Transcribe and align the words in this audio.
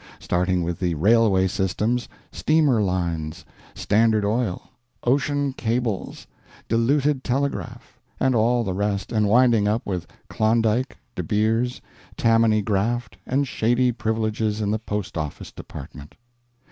Starting 0.17 0.63
with 0.63 0.79
the 0.79 0.95
Railway 0.95 1.47
Systems, 1.47 2.09
Steamer 2.31 2.81
Lines, 2.81 3.45
Standard 3.75 4.25
Oil, 4.25 4.71
Ocean 5.03 5.53
Cables, 5.53 6.25
Diluted 6.67 7.23
Telegraph, 7.23 7.99
and 8.19 8.33
all 8.33 8.63
the 8.63 8.73
rest, 8.73 9.11
and 9.11 9.27
winding 9.27 9.67
up 9.67 9.85
with 9.85 10.07
Klondike, 10.27 10.97
De 11.13 11.21
Beers, 11.21 11.81
Tammany 12.17 12.63
Graft, 12.63 13.17
and 13.27 13.47
Shady 13.47 13.91
Privileges 13.91 14.59
in 14.59 14.71
the 14.71 14.79
Post 14.79 15.19
office 15.19 15.51
Department. 15.51 16.15